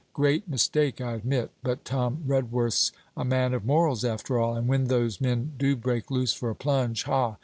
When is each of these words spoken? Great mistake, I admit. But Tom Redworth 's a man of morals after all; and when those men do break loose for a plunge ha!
Great 0.13 0.47
mistake, 0.47 0.99
I 0.99 1.11
admit. 1.13 1.51
But 1.61 1.85
Tom 1.85 2.23
Redworth 2.25 2.73
's 2.73 2.91
a 3.15 3.23
man 3.23 3.53
of 3.53 3.63
morals 3.65 4.03
after 4.03 4.39
all; 4.39 4.55
and 4.55 4.67
when 4.67 4.85
those 4.85 5.21
men 5.21 5.51
do 5.59 5.75
break 5.75 6.09
loose 6.09 6.33
for 6.33 6.49
a 6.49 6.55
plunge 6.55 7.03
ha! 7.03 7.37